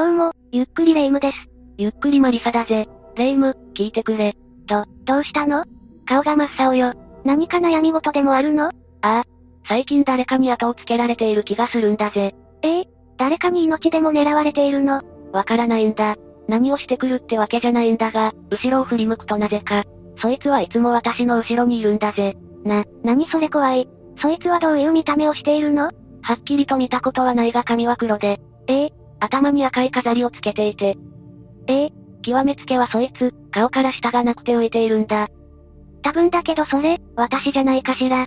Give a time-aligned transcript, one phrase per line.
[0.00, 1.36] どうも、ゆっくりレ夢ムです。
[1.76, 2.88] ゆっくりマリサだぜ。
[3.16, 4.34] レ夢ム、聞いてくれ。
[4.66, 5.66] ど、どうしたの？
[6.06, 6.94] 顔が真っ青よ。
[7.22, 8.68] 何か悩み事でもあるの？
[8.68, 8.70] あ
[9.02, 9.24] あ。
[9.68, 12.34] 最近誰かに後をつけられている気がするんだぜ。
[12.62, 15.02] ええ誰かに命でも狙われているの？
[15.32, 16.16] わからないんだ。
[16.48, 19.84] 何をしてくるってわけじゃないんだが、後ろを振り向くとなぜか、
[20.16, 22.38] そいつはいつも私の後ろにいるんだぜ。
[22.64, 23.86] な、何それ怖い。
[24.18, 25.90] そいつはどういう見た目をしているの？
[26.22, 28.40] はっきりと見たことはないが髪は黒で。
[28.66, 30.96] ええ頭に赤い飾りをつけていて。
[31.66, 35.28] ええ極めつけはそいつ、顔から下がなくて浮いているんだ。
[36.02, 38.26] 多分だけどそれ、私じゃないかしら。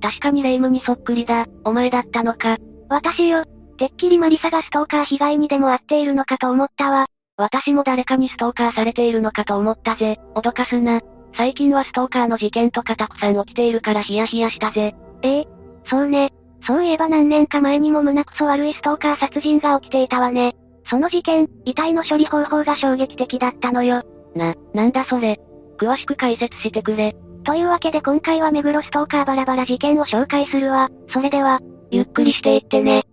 [0.00, 2.56] 確かにレ夢ムにそっくりだ、お前だったのか。
[2.88, 3.44] 私よ。
[3.76, 7.06] てっきりマリサがストーカー被害にでも遭っているのかと思ったわ。
[7.36, 10.18] 私も誰かにストーカーされているのかと思ったぜ。
[10.34, 11.00] 脅かすな。
[11.34, 14.94] 最近はストーカーの事件とかたくさん起きているからヒヤヒヤしたぜ。
[15.22, 15.48] ええ
[15.86, 16.32] そうね。
[16.66, 20.54] そういえば何年か前にも胸くそ悪いストーカー殺人が起きていたわね。
[20.88, 24.02] その事件、遺体の処理方法が衝撃的だったのよ。
[24.34, 25.40] な、なんだそれ。
[25.78, 27.14] 詳しく解説してくれ。
[27.44, 30.90] というわけで今回は目黒ストーカーバラバラ事件を紹介するわ。
[31.10, 33.04] それでは、ゆっくりしていってね。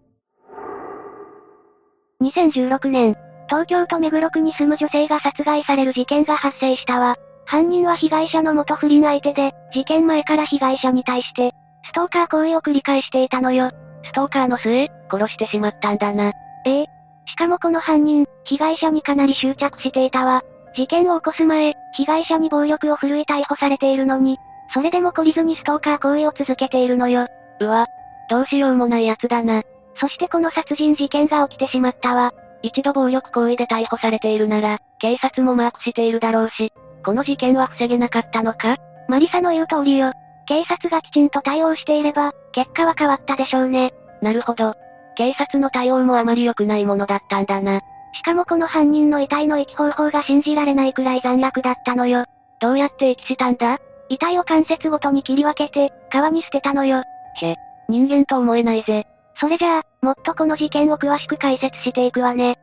[2.22, 3.16] 2016年、
[3.48, 7.16] 東京都目黒区に住む女性が殺害される事件が発生したわ。
[7.46, 11.54] 犯人は被害者の元不倫相手で、事件前から被害者に対して、
[11.88, 13.72] ストーカー行為を繰り返していたのよ。
[14.04, 16.32] ストーカーの末、殺してしまったんだな。
[16.66, 16.86] ええ。
[17.26, 20.44] しかもこの犯人、被害者にかなり執着していたわ。
[20.76, 24.38] 事件を起こす前、被害者に暴力を振るい逮捕されているのに、
[24.74, 27.28] それでも懲りずにストーカー行為を続けているのよ。
[27.60, 27.88] うわ、
[28.30, 29.64] どうしようもない奴だな。
[29.96, 32.34] そしてこの殺人事件が起きてしまったわ。
[32.62, 36.72] 一度暴力行為で逮捕されているなら、警察もマークしているだろうし、
[37.04, 38.78] この事件は防げなかったのか？
[39.08, 40.12] マリサの言う通りよ。
[40.48, 43.94] 警察がきちんと対応していれば、結果は変わったでしょうね。
[44.22, 44.74] なるほど。
[45.16, 47.82] 警察の対応もあまり良くないものだったんだな。
[48.14, 52.26] しかもこの犯人の遺体の遺棄方法が信じられないくらい残虐だったのよ。
[52.62, 53.78] どうやって遺棄したんだ？
[54.10, 57.04] 遺体を関節ごとに切り分けて、川に捨てたのよ。
[57.42, 57.56] へ、
[57.90, 59.06] 人間と思えないぜ。
[59.36, 62.58] それじゃあ、もっとこの事件を詳しく解説していくわね。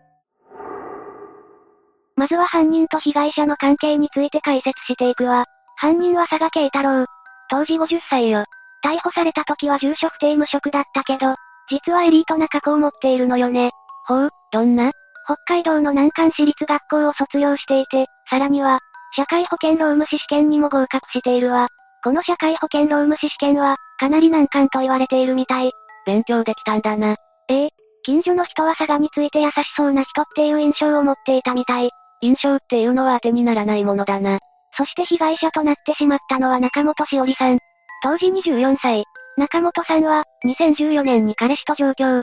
[2.17, 5.45] まずは犯人と被害者の関係について解説していくわ。
[5.77, 7.05] 犯人は佐賀慶太郎。
[7.51, 8.45] 当時50歳よ。
[8.85, 11.35] 逮捕された時は住所不定無職だったけど、
[11.69, 13.71] 実はエリートな過去を持っているのよね。
[14.07, 14.93] ほう、どんな？
[15.27, 18.81] 北海道の南関市立学校を卒業していて、さらには、
[19.17, 21.69] 社会保険労務士試験にも合格しているわ。
[22.03, 25.73] この社会保険労務士試験は、かなり難関と言われているみたい。
[26.05, 27.17] 勉強できたんだな。
[27.49, 27.71] ええ。
[28.03, 31.91] 近所の人は佐賀について優しそうな人っていう印象を持っていたみたい。
[32.21, 34.39] 印象っていうのは当てにならないものだな。
[34.77, 37.59] そして被害者となってしまったのは中本しおりさん。
[38.03, 39.05] 当時24歳。
[39.37, 42.23] 中本さんは、2014年に彼氏と上京。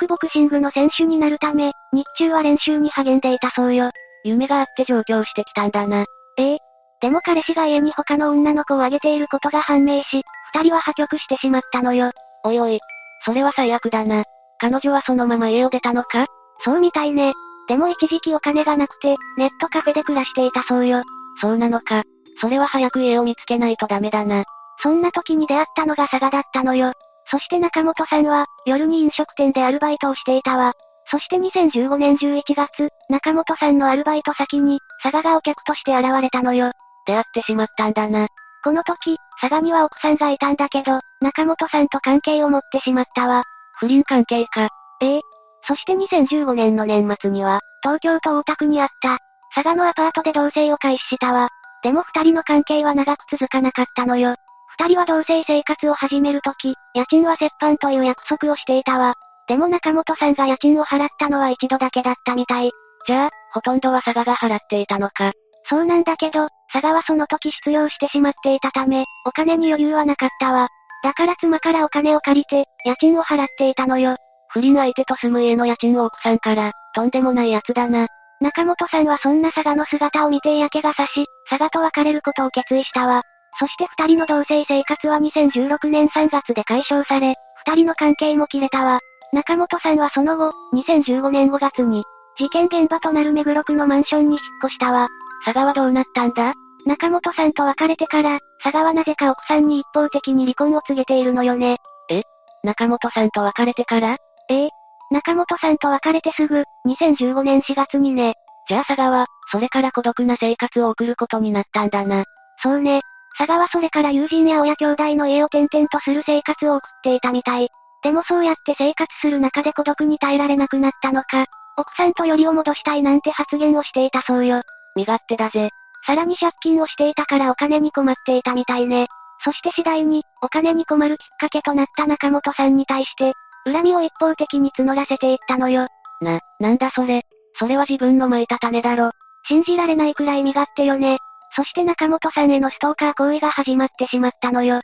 [0.00, 3.90] クボクシングの選手になるため、日中は練習に励んでいたそうよ。
[4.24, 6.04] 夢があって上京してきたんだな。
[6.38, 6.58] ええ。
[7.00, 10.22] でも彼氏が家に他の女の子をあげていることが判明し、
[10.54, 12.10] 二人は破局してしまったのよ。
[12.44, 12.78] おいおい。
[13.24, 14.24] それは最悪だな。
[14.58, 16.26] 彼女はそのまま家を出たのか？
[16.64, 17.32] そうみたいね。
[17.68, 21.02] でも一時期お金がなくて、ネットカフェで暮らしていたそうよ。
[21.40, 22.02] そうなのか。
[22.40, 24.44] それは早く家を見つけないとダメだな。
[24.82, 26.92] そんな時に出会ったのが佐賀だったのよ。
[27.30, 30.74] そして中本さんは、夜に飲食店でアルバイトをしていたわ。
[31.10, 36.72] そして2015年11月、中本さんのアルバイト先に、佐賀がお客として現れたのよ。
[37.06, 38.28] 出会ってしまったんだな。
[38.62, 43.44] この時、佐賀には奥さんがいたんだけど、中本さんと関係を持ってしまったわ。
[43.78, 44.68] 不倫関係か。
[45.00, 45.20] ええ。
[45.68, 49.18] そして2015年の年末には、東京都大田区にあった、
[49.56, 51.48] 佐賀のアパートで同棲を開始したわ。
[51.82, 54.34] でも二人の関係は長く続かなかったのよ。
[54.78, 59.14] 二人は同棲生活を始めるとき、家賃は折半という約束をしていたわ。
[59.48, 62.70] でも中本さんが家賃を払ったのは一度だけだったみたい。
[63.06, 65.32] じゃあ、ほとんどは佐賀が払っていたのか。
[65.70, 70.68] そうなんだけど、佐賀はその時失業してしまっていたため、お金に余裕はなかったわ。
[71.02, 74.16] だから妻からお金を借りて、家賃を払っていたのよ。
[74.50, 78.08] 不倫相手と住む家の家賃を奥さんから、とんでもない奴だな。
[78.40, 83.22] 中本さんはそんな佐賀の姿を見て嫌気がさし、佐賀と別れることを決意したわ。
[83.58, 87.34] そして二人の同棲生活は2016年3月で解消され、
[87.66, 89.00] 二人の関係も切れたわ。
[89.32, 92.04] 中本さんはその後、2015年5月に、
[92.38, 95.08] 事件現場となる目黒区のマンションに引っ越したわ。
[95.44, 96.52] 佐賀はどうなったんだ？
[96.84, 101.78] 中本さんと別れてから、佐賀はなぜか奥さんに一方的に離婚を告げているのよね。
[102.10, 102.22] え？
[102.62, 104.16] 中本さんと別れてから？
[104.50, 104.68] ええ？
[105.10, 108.34] 中本さんと別れてすぐ、2015年4月にね。
[108.68, 112.24] じゃあ佐賀は、それから孤独な生活を送ることになったんだな。
[112.62, 113.02] そうね。
[113.38, 117.68] 佐賀はそれから友人や親兄弟の家を転々とする生活を送っていたみたい。
[118.02, 124.62] でもそうやって生活する中で孤独に耐えられなくなったのか、奥さんとよりを戻したいなんて発言をしていたそうよ。
[124.96, 125.70] 身勝手だぜ。
[126.06, 129.08] さらに借金をしていたからお金に困っていたみたいね。
[129.44, 133.34] そして次第に、お金に困るきっかけとなった中本さんに対して、
[133.66, 135.88] 恨みを一方的に募らせていったのよ。
[136.20, 137.22] な、なんだそれ。
[137.58, 139.10] それは自分の蒔いた種だろ。
[139.48, 141.18] 信じられないくらい身勝手よね。
[141.54, 144.82] そして中本さんへのストーカー行為が始まってしまったのよ。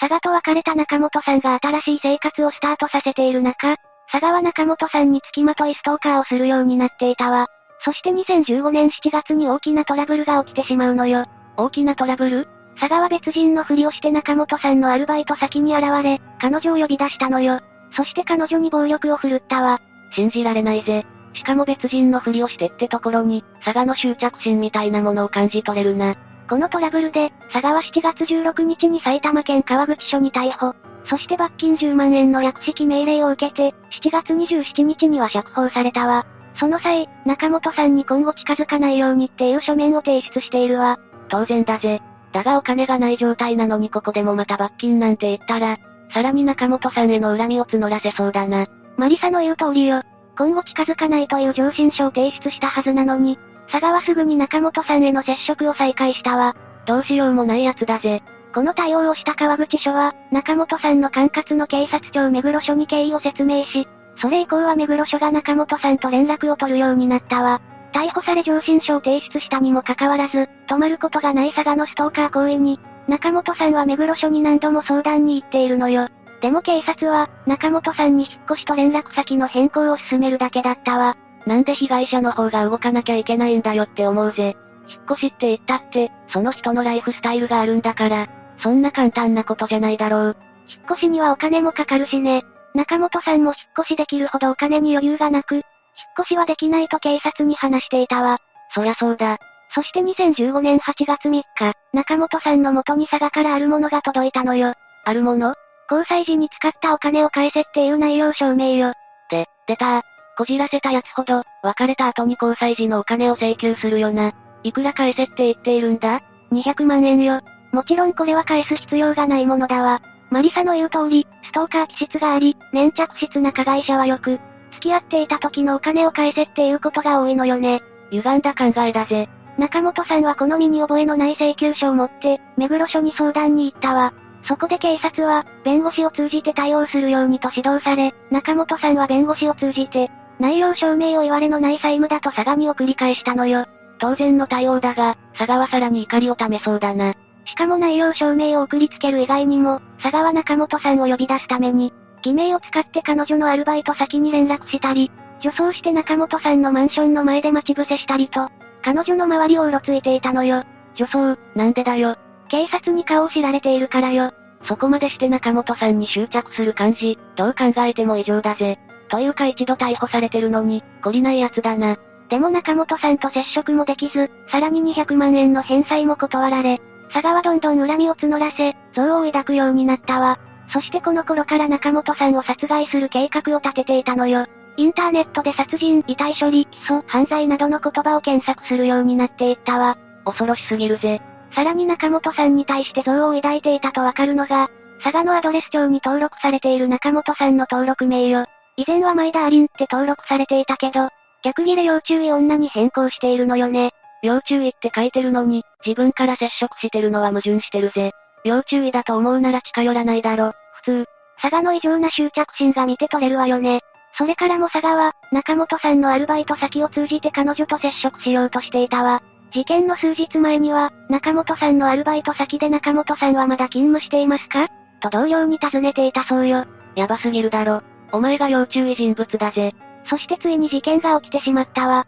[0.00, 3.76] 佐賀と別れた中本さんが新しい生活をスタートさせている中、
[4.10, 7.48] 佐賀は中本さんに付きまといストーカーをするようになっていたわ。
[7.84, 11.26] そして2015年7月に大きなトラブルが起きてしまうのよ。
[11.56, 12.48] 大きなトラブル？
[12.80, 17.60] 佐賀は別人のふりをして中本さんのアルバイト先に現れ、彼女を呼び出したのよ。
[17.92, 19.80] そして彼女に暴力を振るったわ。
[20.14, 21.04] 信じられないぜ。
[21.34, 26.16] しかも別人のふりをしてってところに、佐賀の執着心みたいなものを感じ取れるな。
[26.48, 30.74] このトラブルで、佐賀は7月16日に埼玉県川口署に逮捕。
[31.06, 36.26] そして罰金10万円の略式命令を受けて、7月27日には釈放されたわ。
[36.58, 40.98] その際、中本さんに今後近づかないようにっていう書面を提出しているわ。
[41.28, 42.00] 当然だぜ。
[42.38, 45.78] だがお金がない状態なのにここでもまた罰金なんて言ったら、
[46.14, 48.68] さらに中本さんへの恨みを募らせそうだな。
[48.96, 50.02] マリサの言う通りよ。
[50.38, 53.40] 今後近づかないという上申書を提出したはずなのに、
[53.72, 56.54] 佐賀はすぐに中本さんへの接触を再開したわ。
[56.86, 58.22] どうしようもない奴だぜ。
[58.54, 63.88] この対応をした川口署は、中本さんの管轄の警察庁目黒署に経緯を説明し、
[64.22, 67.60] それ以降は目黒署が中本さんと連絡を取るようになったわ。
[67.92, 76.08] 逮捕され上申書を提出したにもかかわらず、止まることがない佐賀のストーカー行為に、中本さんは目黒署に何度も相談に行っているのよ。
[76.40, 81.16] でも警察は、中本さんに引っ越しと連絡先の変更を進めるだけだったわ。
[81.46, 84.56] なんで被害者の方が動かなきゃいけないんだよって思うぜ。
[84.88, 88.28] 引っ越しって言ったって、その人のライフスタイルがあるんだから、
[88.62, 90.36] そんな簡単なことじゃないだろう。
[90.68, 92.44] 引っ越しにはお金もかかるしね。
[92.74, 95.62] 中本さんも引っ越しできるほどお金に余裕がなく、
[95.98, 98.38] 引っ越しはできないと警察に話していたわ。
[98.74, 99.38] そりゃそうだ。
[99.74, 101.44] そして2015年8月3日、
[101.92, 104.74] 中本さんの元に佐賀からあるものが届いたのよ。
[105.04, 105.54] あるもの？
[105.90, 108.92] 交際時に使ったお金を返せっていう内容証明よ。
[109.30, 110.02] で、出た
[110.36, 114.32] こじらせたやつほど、別れた後に交際時のお金を請求するよな。
[114.62, 116.20] いくら返せって言っているんだ
[116.52, 117.40] ?200 万円よ。
[117.72, 120.00] もちろんこれは返す必要がないものだわ。
[120.30, 124.38] マリサの言う通り、ストーカー気質があり、粘着質な加害者はよく、
[124.78, 127.82] 付き合っていた時のお金を返せっていうことが多いのよね。
[128.10, 129.28] 歪んだ考えだぜ。
[129.58, 134.14] 中本さんはこの身に覚えのない請求書を持って、目黒署に相談に行ったわ。
[134.44, 143.66] そこで警察は、弁護士を通じて対応するようにと指導され、中本さんは弁護士を通じて、内容証明を言われのない債務だと佐賀に送り返したのよ。
[143.98, 147.14] 当然の対応だが、佐賀はさらに怒りをためそうだな。
[147.46, 151.92] しかも内容証明を送りつける以外にも、佐賀は中本さんを呼び出すために、
[152.22, 155.10] 偽名を使って彼女のアルバイト先に連絡したり、
[155.40, 158.48] 女装して中本さんのマンションの前で待ち伏せしたりと、
[158.82, 160.64] 彼女の周りをうろついていたのよ。
[160.96, 162.16] 女装、なんでだよ？
[162.48, 164.32] 警察に顔を知られているからよ。
[164.64, 168.78] そこまでして中本さんに執着する感じ、どう考えても異常だぜ。
[169.08, 171.96] というか一度逮捕されてるのに、懲りない奴だな。
[172.28, 176.80] でも中本さんと接触もできず、さらに200万円の返済も断られ、
[177.12, 180.38] 佐賀はどんどん恨みを募らせ、憎悪を抱くようになったわ。
[180.72, 184.46] そしてこの頃から中本さんを殺害する計画を立てていたのよ。
[184.76, 189.98] インターネットで殺人、遺体処理、起訴、犯罪などの言葉を検索するようになっていったわ。
[190.24, 191.20] 恐ろしすぎるぜ。
[191.52, 194.68] さらに中本さんに対して憎悪を抱いていたとわかるのが、
[195.02, 198.44] 佐賀のアドレス帳に登録されている中本さんの登録名よ。
[198.76, 201.08] 以前は前田アリンって登録されていたけど、
[201.42, 203.92] 逆切れ要注意女に変更しているのよね。
[204.22, 208.12] 要注意って書いてるのに、自分から接触してるのは矛盾してるぜ。
[208.44, 210.52] 要注意だと思うなら近寄らないだろ、
[210.84, 211.06] 普通。
[211.40, 213.80] 佐賀の異常な執着心が見て取れるわよね。
[214.16, 219.22] それからも佐賀は、中本さんのアルバイト先を通じて彼女と接触しようとしていたわ。
[219.52, 224.68] 事件の数日前には、中本さんのアルバイト先で中本さんはまだ勤務していますか？
[225.00, 226.64] と同僚に尋ねていたそうよ。
[226.96, 227.82] やばすぎるだろ。
[228.12, 229.74] お前が要注意人物だぜ。
[230.06, 232.06] そしてついに事件が起きてしまったわ。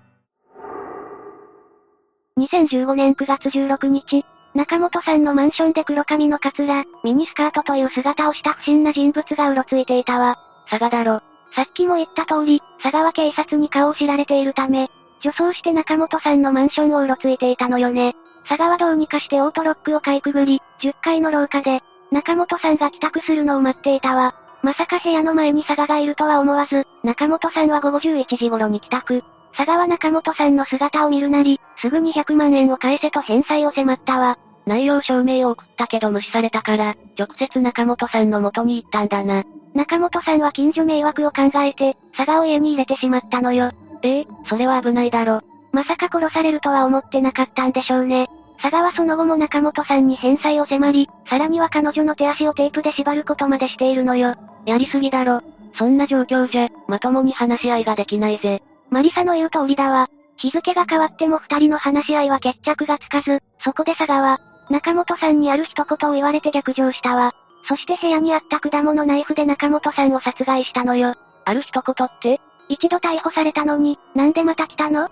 [2.38, 10.38] 2015年9月16日、中本さんのマンションで黒髪のカツラ、ミニスカートという姿をした不審な人物がうろついていたわ。
[10.68, 11.22] 佐賀だろ。
[11.54, 14.90] さっきも言った通り、佐賀は警察に顔を知られているため、
[15.22, 18.14] 女装して中本さんのマンションをうろついていたのよね。
[18.48, 24.34] 佐賀はどうにかしてオートロックをかいくぐり、10階の廊下で、中本さんが帰宅するのを待っていたわ。
[24.62, 29.22] まさか部屋の前に佐賀がいるとは思わず、中本さんは午後11時頃に帰宅。
[29.52, 34.38] 佐賀は中本さんの姿を見るなり、すぐに100万円を返せと返済を迫ったわ。
[34.66, 39.44] 内容証明を送ったけど無視されたから、直接中本さんの元に行ったんだな。
[39.74, 43.72] 中本さんは近所迷惑を考えて、佐賀を家に入れてしまったのよ。
[44.02, 45.40] ええ、それは危ないだろ。
[45.72, 48.28] まさか殺されるとは思ってなかったんでしょうね。
[48.62, 54.34] 佐賀はその後も中本さんに返済を迫り、さらには彼女の手足をテープで縛ることまでしているのよ。
[54.66, 55.40] やりすぎだろ。
[55.74, 58.62] そんな状況じゃ、まともに話し合いができないぜ。
[58.90, 60.08] マリサの言う通りだわ。
[60.36, 67.32] 日付が変わっても二人の話し合いは決着がつかず、そこで佐賀は、中本さんにある一言を言われて逆上したわ。
[67.68, 71.14] そして部屋にあった果物ナイフで中本さんを殺害したのよ。
[71.44, 75.06] ある一言って一度逮捕されたのに、なんでまた来たの？
[75.06, 75.10] っ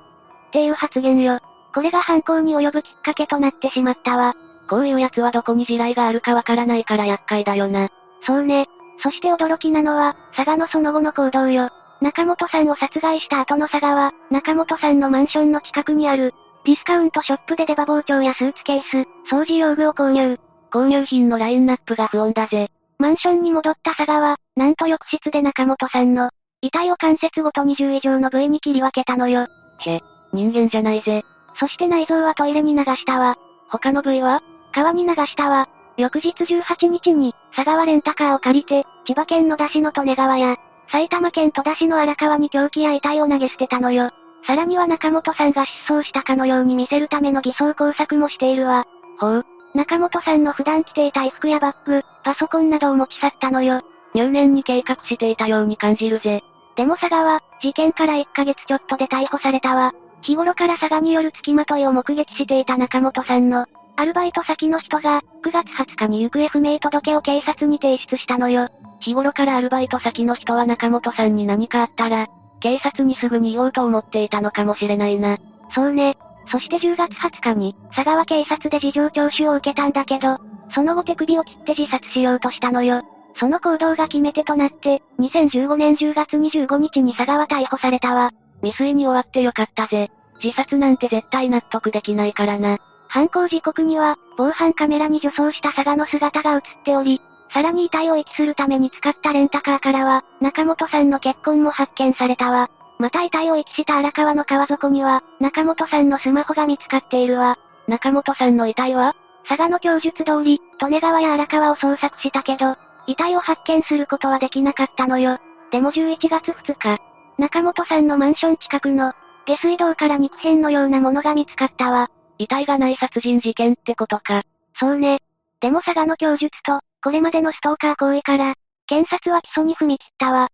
[0.52, 1.40] ていう発言よ。
[1.74, 4.34] これが犯行に及ぶきっかけとなってしまったわ。
[4.70, 7.90] こういう奴はどこに地雷があるかわからないから厄介だよな。
[8.26, 8.66] そうね。
[9.02, 11.70] そして驚きなのは、佐賀のその後の行動よ。
[12.00, 16.32] 中本さんを殺害した後の佐賀は、中本さんのマンションの近くにある、
[16.64, 20.38] ディスカウントショップで出刃包丁やスーツケース、掃除用具を購入。
[20.70, 22.70] 購入品のラインナップが不穏だぜ。
[22.98, 29.46] マンションに戻った佐賀は、なんと浴室で中本さんの、遺体を関節ごと20以上の部位に切り分けたのよ。
[29.86, 30.00] へ、
[30.32, 31.24] 人間じゃないぜ。
[31.58, 33.36] そして内臓はトイレに流したわ。
[33.70, 34.42] 他の部位は？
[34.72, 35.68] 川に流したわ。
[35.96, 40.56] 翌日18日に、佐川レンタカーを借りて、千葉県野田市の利根川や、
[40.90, 44.10] 埼玉県戸田市の荒川に凶器や遺体を投げ捨てたのよ。
[44.46, 48.86] さらには中本さんが失踪したかのように見せるための偽装工作もしているわ。
[49.18, 49.46] ほう。
[49.74, 53.82] 中本さんの普段着ていた衣服やバッグ、パソコンなどを持ち去ったのよ。
[54.14, 56.42] 入念に計画していたように感じるぜ。
[56.76, 59.92] でも佐川、事件から1ヶ月ちょっとで逮捕されたわ。
[60.22, 63.66] 日頃から佐賀による付きまといを目撃していた中本さんの、
[63.98, 68.68] アルバイト先の人が、9月20日に行方不明届を警察に提出したのよ。
[69.00, 72.28] 日頃からアルバイト先の人は中本さんに何かあったら、
[72.60, 75.38] 警察にすぐに言おうと思っていたのかもしれないな。
[75.74, 76.16] そうね。
[76.46, 80.38] そして10月20日に、佐川警察で事情聴取を受けたんだけど、
[80.72, 83.02] その後手首を切って自殺しようとしたのよ。
[83.34, 88.30] その行動が決め手となって、2015年10月25日に佐川逮捕されたわ。
[88.62, 90.12] 未遂に終わってよかったぜ。
[90.40, 92.78] 自殺なんて絶対納得できないからな。
[93.08, 97.20] 犯行時刻には、防犯カメラに女装した佐賀の姿が映っており、
[97.52, 102.70] さらに遺体を遺棄するために使ったレンタカーからは、中本さんの結婚も発見されたわ。
[102.98, 107.58] また遺体を遺棄した荒川の川底には、中本さんのスマホが見つかっているわ。
[107.86, 109.14] 中本さんの遺体は
[109.48, 115.38] 佐賀の供述通り、利根川や荒川を捜索したけど、遺体を発見することはできなかったのよ。
[115.70, 117.00] でも11月2日、
[117.38, 119.14] 中本さんのマンション近くの、
[119.46, 122.10] 下水道から肉片のようなものが見つかったわ。
[122.38, 124.42] 遺体がない殺人事件ってことか。
[124.78, 125.18] そうね。
[125.60, 128.54] でも佐賀の供述と、これまでのストーカー行為から、
[128.86, 130.48] 検察は起訴に踏み切ったわ。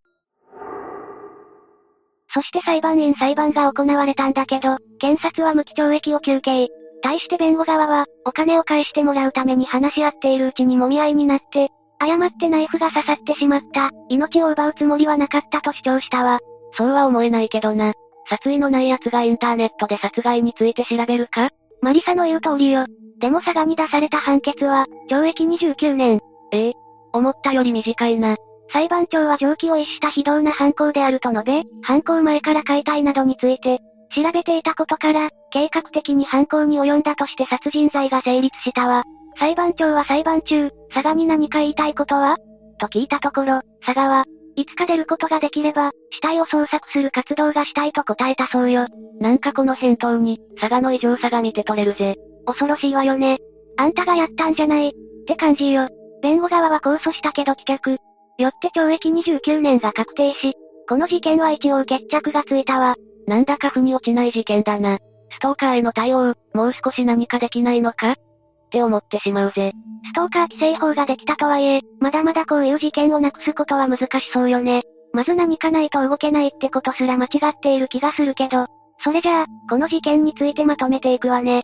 [2.32, 6.68] そして裁判員裁判が行われたんだけど、検察は無期懲役を求刑。
[7.02, 16.40] 対して弁護側は、お金を返してもらうために話し合っているうちに揉み合いになって、誤ってナイフが刺さってしまった、命を奪うつもりはなかったと主張したわ。
[16.72, 17.92] そうは思えないけどな。
[18.28, 21.50] 殺意のない奴がインターネットで殺害について調べるか？
[21.84, 22.86] マリサの言う通りよ。
[23.18, 26.18] でも佐賀に出された判決は、懲役29年。
[26.50, 26.72] ええ
[27.12, 28.36] 思ったより短いな。
[28.72, 33.80] 裁判長は常軌を逸した非道な犯行であると述べ、犯行前から解体などについて、
[34.16, 39.02] 調べていたことから、計画的に犯行に及んだとして殺人罪が成立したわ。
[39.38, 42.38] 裁判長は裁判中、佐賀に何か言いたいことは？
[42.80, 44.24] と聞いたところ、佐賀は、
[44.56, 48.86] いつか出ることができれば、死体を捜索する活動がしたいと答えたそうよ。
[49.20, 52.16] なんかこの返答に、佐賀の異常さが見て取れるぜ。
[52.46, 53.38] 恐ろしいわよね。
[53.76, 54.92] あんたがやったんじゃない、っ
[55.26, 55.88] て感じよ。
[56.22, 57.98] 弁護側は控訴したけど棄却。
[58.38, 60.54] よって懲役29年が確定し、
[60.88, 62.96] この事件は一応決着がついたわ。
[63.26, 64.98] なんだか腑に落ちない事件だな。
[65.30, 68.16] ストーカーへの対応、もう少し何かできないのか？
[68.64, 69.72] って思ってしまうぜ。
[70.04, 74.82] ストーカー規制法ができたとはいえ、まだまだこういう事件をなくすことは難しそうよね。
[75.12, 78.66] まず何かないと動けないってことすら間違っている気がするけど、
[79.02, 81.62] それじゃあ、この事件についてまとめていくわね。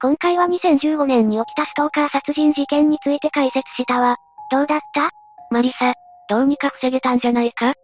[0.00, 4.16] 今回は2015年に起きたストーカー殺人事件について解説したわ。
[4.50, 5.10] どうだった？
[5.50, 5.94] マリサ、
[6.28, 7.70] どうにか防げたんじゃないか？
[7.70, 7.74] っ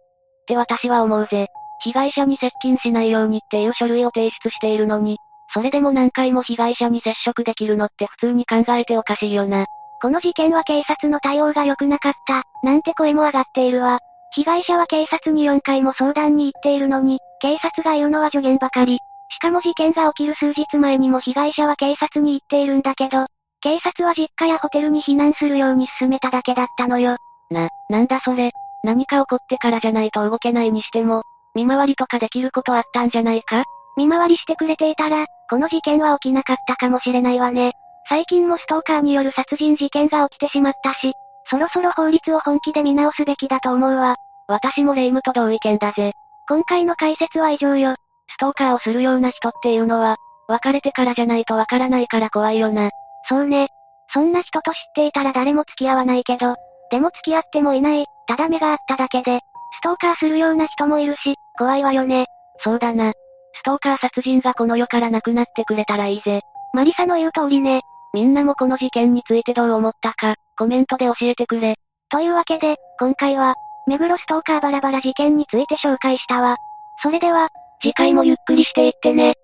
[0.47, 1.47] て私は思うぜ。
[1.83, 5.17] 被害者に接近しないようにっていう書類を提出しているのに、
[5.53, 9.65] それでも何回も被害者に接触できるのって普通に考えておかしいよな。
[10.01, 13.99] この事件は警察の対応が良くなかった、なんて声も上がっているわ。
[14.33, 18.99] 被害者は警察に4回も相談に行っているのに、警察が言うのは助言ばかり。
[19.29, 23.25] しかも事件が起きる数日前にも被害者は警察に行っているんだけど、
[23.61, 27.17] 警察は実家やホテルに避難するように進めただけだったのよ。
[27.49, 28.51] な、なんだそれ。
[28.83, 31.23] 何か起こってからじゃないと動けないにしても、
[31.55, 33.63] 見回りとかできることあったんじゃないか？
[33.97, 37.73] 見回りしてくれていたら、この事件は起きなかったかもしれないわね。
[38.07, 41.13] 最近もストーカーによる殺人事件が起きてしまったし、
[41.49, 44.15] そろそろ法律を本気で見直すべきだと思うわ。
[44.47, 46.13] 私も霊夢と同意見だぜ。
[46.47, 47.95] 今回の解説は以上よ。
[48.29, 50.15] ストーカーをするような人っていうのは、
[50.47, 52.91] 別れてからじゃないとわからないから怖いよな。
[53.27, 53.69] そうね。
[54.13, 56.55] そんな人と知っていたら誰も付き合わないけど、
[56.91, 59.41] でも付き合ってもいない、ただ目があっただけで、
[59.79, 62.27] ストーカーするような人もいるし、怖いわよね。
[62.59, 63.13] そうだな。
[63.59, 66.41] ストーカー殺人がこの世からなくなってくれたらいいぜ。
[66.73, 67.81] マリサの言う通りね。
[68.13, 71.75] みんなもこの事件についてどう思ったか、コメントで教えてくれ。
[72.09, 73.55] というわけで、今回は、
[73.87, 76.55] 目黒ストーカーバラバラ事件について紹介したわ。
[77.01, 77.49] それでは、
[77.81, 79.35] 次回もゆっくりしていってね。